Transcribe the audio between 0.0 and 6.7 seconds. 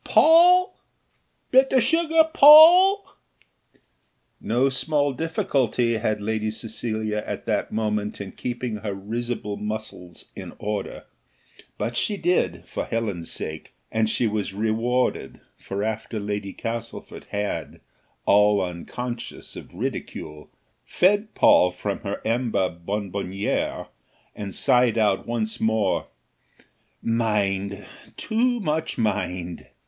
Poll! bit o'sugar Poll!" No small difficulty had Lady